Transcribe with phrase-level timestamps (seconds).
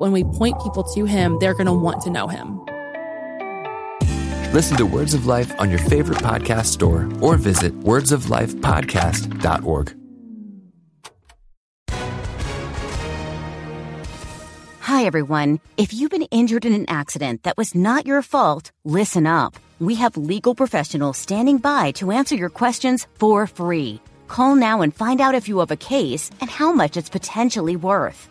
[0.00, 2.64] When we point people to him, they're going to want to know him.
[4.54, 9.94] Listen to Words of Life on your favorite podcast store or visit wordsoflifepodcast.org.
[14.80, 15.60] Hi, everyone.
[15.76, 19.54] If you've been injured in an accident that was not your fault, listen up.
[19.80, 24.00] We have legal professionals standing by to answer your questions for free.
[24.28, 27.76] Call now and find out if you have a case and how much it's potentially
[27.76, 28.30] worth.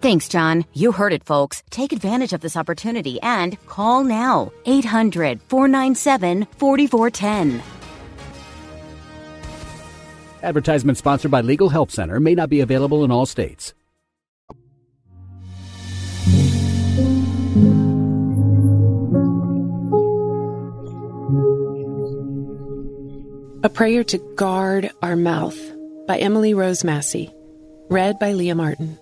[0.00, 0.64] Thanks, John.
[0.72, 1.62] You heard it, folks.
[1.70, 4.52] Take advantage of this opportunity and call now.
[4.66, 7.62] 800 497 4410.
[10.42, 13.74] Advertisement sponsored by Legal Help Center may not be available in all states.
[23.64, 25.58] A Prayer to Guard Our Mouth
[26.06, 27.34] by Emily Rose Massey.
[27.90, 28.98] Read by Leah Martin.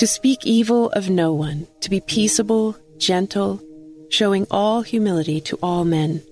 [0.00, 3.60] To speak evil of no one, to be peaceable, gentle,
[4.08, 6.22] showing all humility to all men.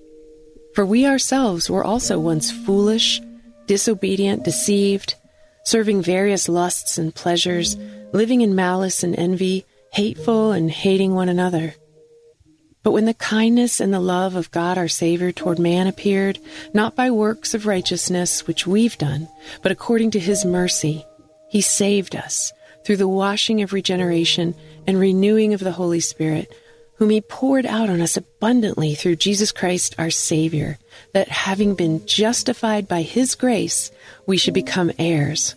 [0.73, 3.21] For we ourselves were also once foolish,
[3.67, 5.13] disobedient, deceived,
[5.65, 7.77] serving various lusts and pleasures,
[8.11, 11.75] living in malice and envy, hateful and hating one another.
[12.81, 16.39] But when the kindness and the love of God our Savior toward man appeared,
[16.73, 19.27] not by works of righteousness which we've done,
[19.61, 21.05] but according to his mercy,
[21.51, 22.51] he saved us
[22.89, 24.55] through the washing of regeneration
[24.87, 26.51] and renewing of the Holy Spirit,
[26.95, 30.79] whom he poured out on us abundantly through Jesus Christ our Savior,
[31.13, 33.91] that having been justified by his grace,
[34.25, 35.53] we should become heirs,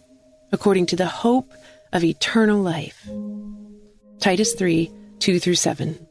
[0.52, 1.50] according to the hope
[1.94, 3.08] of eternal life.
[4.20, 6.06] Titus 3 2 through 7.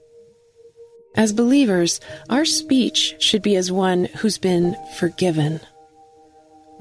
[1.13, 1.99] As believers,
[2.31, 5.59] our speech should be as one who's been forgiven.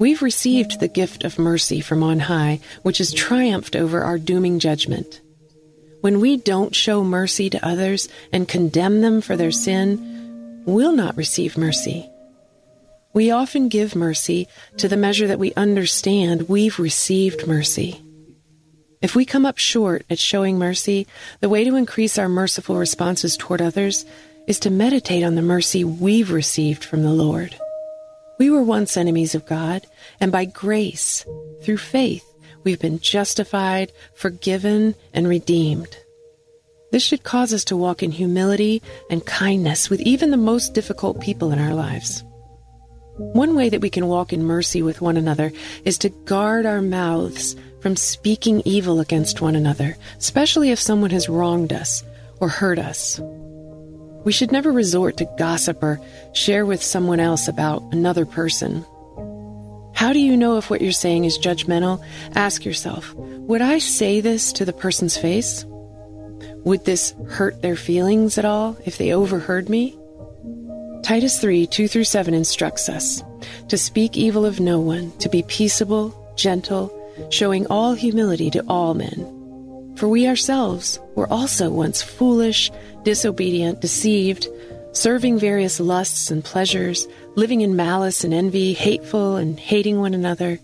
[0.01, 4.57] We've received the gift of mercy from on high, which has triumphed over our dooming
[4.57, 5.21] judgment.
[5.99, 11.17] When we don't show mercy to others and condemn them for their sin, we'll not
[11.17, 12.09] receive mercy.
[13.13, 14.47] We often give mercy
[14.77, 18.01] to the measure that we understand we've received mercy.
[19.03, 21.05] If we come up short at showing mercy,
[21.41, 24.03] the way to increase our merciful responses toward others
[24.47, 27.55] is to meditate on the mercy we've received from the Lord.
[28.41, 29.85] We were once enemies of God,
[30.19, 31.23] and by grace,
[31.61, 32.25] through faith,
[32.63, 35.95] we've been justified, forgiven, and redeemed.
[36.91, 41.21] This should cause us to walk in humility and kindness with even the most difficult
[41.21, 42.23] people in our lives.
[43.17, 45.51] One way that we can walk in mercy with one another
[45.85, 51.29] is to guard our mouths from speaking evil against one another, especially if someone has
[51.29, 52.03] wronged us
[52.39, 53.21] or hurt us.
[54.23, 55.99] We should never resort to gossip or
[56.33, 58.85] share with someone else about another person.
[59.95, 62.03] How do you know if what you're saying is judgmental?
[62.35, 65.65] Ask yourself Would I say this to the person's face?
[66.63, 69.97] Would this hurt their feelings at all if they overheard me?
[71.03, 73.23] Titus 3 2 through 7 instructs us
[73.67, 76.91] to speak evil of no one, to be peaceable, gentle,
[77.29, 79.93] showing all humility to all men.
[79.97, 82.71] For we ourselves were also once foolish,
[83.03, 84.47] disobedient, deceived,
[84.93, 90.59] serving various lusts and pleasures, living in malice and envy, hateful and hating one another.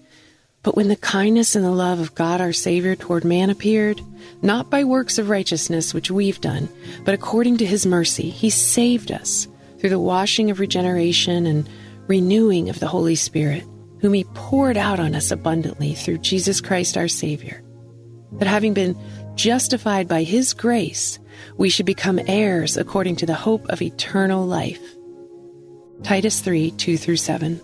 [0.64, 4.02] But when the kindness and the love of God our Savior toward man appeared,
[4.42, 6.68] not by works of righteousness which we've done,
[7.06, 9.48] but according to his mercy, he saved us
[9.80, 11.70] through the washing of regeneration and
[12.08, 13.64] renewing of the Holy Spirit,
[14.02, 17.64] whom he poured out on us abundantly through Jesus Christ our Savior.
[18.34, 18.98] That having been
[19.36, 21.20] justified by his grace,
[21.58, 24.82] we should become heirs according to the hope of eternal life.
[26.04, 27.62] Titus 3 2 through 7.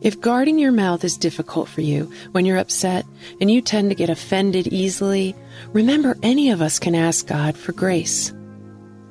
[0.00, 3.04] If guarding your mouth is difficult for you when you're upset
[3.40, 5.36] and you tend to get offended easily,
[5.72, 8.32] remember any of us can ask God for grace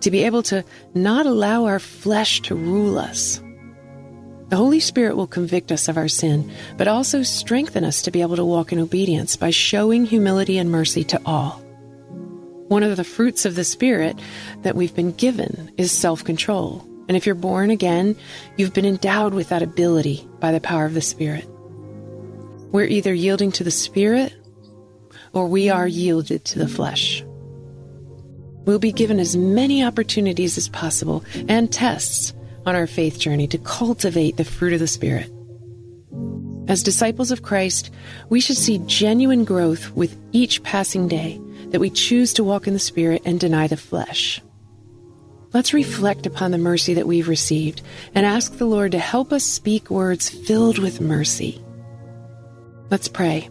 [0.01, 0.63] to be able to
[0.93, 3.41] not allow our flesh to rule us.
[4.49, 8.21] The Holy Spirit will convict us of our sin, but also strengthen us to be
[8.21, 11.61] able to walk in obedience by showing humility and mercy to all.
[12.69, 14.19] One of the fruits of the Spirit
[14.61, 16.85] that we've been given is self control.
[17.07, 18.15] And if you're born again,
[18.57, 21.47] you've been endowed with that ability by the power of the Spirit.
[22.71, 24.35] We're either yielding to the Spirit
[25.33, 27.23] or we are yielded to the flesh.
[28.65, 32.33] We'll be given as many opportunities as possible and tests
[32.67, 35.31] on our faith journey to cultivate the fruit of the Spirit.
[36.67, 37.89] As disciples of Christ,
[38.29, 42.73] we should see genuine growth with each passing day that we choose to walk in
[42.73, 44.41] the Spirit and deny the flesh.
[45.51, 47.81] Let's reflect upon the mercy that we've received
[48.13, 51.63] and ask the Lord to help us speak words filled with mercy.
[52.91, 53.49] Let's pray.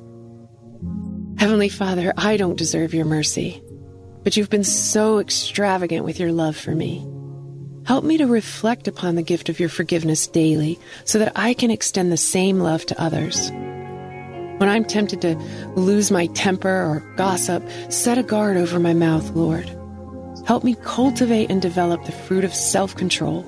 [1.38, 3.62] Heavenly Father, I don't deserve your mercy,
[4.23, 7.06] but you've been so extravagant with your love for me.
[7.85, 11.70] Help me to reflect upon the gift of your forgiveness daily so that I can
[11.70, 13.50] extend the same love to others.
[14.58, 15.37] When I'm tempted to
[15.76, 19.70] lose my temper or gossip, set a guard over my mouth, Lord.
[20.46, 23.43] Help me cultivate and develop the fruit of self control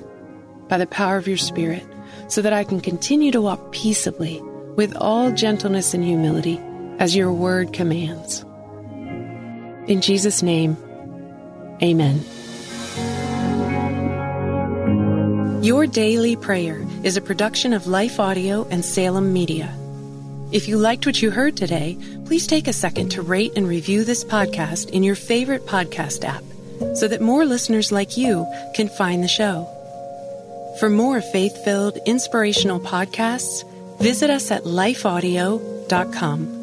[0.69, 1.85] by the power of your Spirit
[2.29, 4.41] so that I can continue to walk peaceably
[4.77, 6.61] with all gentleness and humility
[6.99, 8.45] as your word commands.
[9.89, 10.77] In Jesus' name,
[11.81, 12.23] amen.
[15.61, 19.75] Your Daily Prayer is a production of Life Audio and Salem Media.
[20.51, 24.03] If you liked what you heard today, please take a second to rate and review
[24.03, 26.43] this podcast in your favorite podcast app
[26.95, 28.45] so that more listeners like you
[28.75, 29.65] can find the show.
[30.79, 33.63] For more faith filled, inspirational podcasts,
[34.01, 36.61] visit us at lifeaudio.com.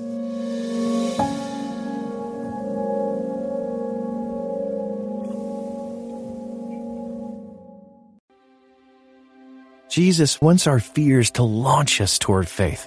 [9.88, 12.86] Jesus wants our fears to launch us toward faith.